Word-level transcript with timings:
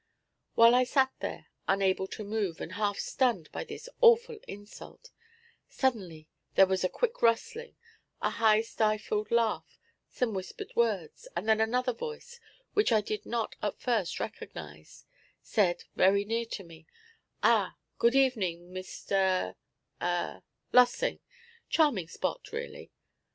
While 0.55 0.73
I 0.73 0.83
sat 0.83 1.11
there, 1.19 1.45
unable 1.67 2.07
to 2.07 2.23
move, 2.23 2.59
and 2.59 2.71
half 2.71 2.97
stunned 2.97 3.51
by 3.51 3.63
this 3.63 3.87
awful 4.01 4.39
insult, 4.47 5.11
suddenly 5.69 6.27
there 6.55 6.65
was 6.65 6.83
a 6.83 6.89
quick 6.89 7.21
rustling, 7.21 7.75
a 8.19 8.31
half 8.31 8.63
stifled 8.65 9.29
laugh, 9.29 9.79
some 10.09 10.33
whispered 10.33 10.71
words, 10.75 11.27
and 11.35 11.47
then 11.47 11.61
another 11.61 11.93
voice 11.93 12.39
which 12.73 12.91
I 12.91 13.01
did 13.01 13.27
not 13.27 13.55
at 13.61 13.77
first 13.79 14.19
recognise, 14.19 15.05
said, 15.43 15.83
very 15.95 16.25
near 16.25 16.47
me, 16.65 16.87
"Ah, 17.43 17.75
good 17.99 18.15
evening, 18.15 18.71
Mr. 18.71 19.53
a 20.01 20.41
Lossing! 20.73 21.19
Charming 21.69 22.07
spot, 22.07 22.51
really." 22.51 22.91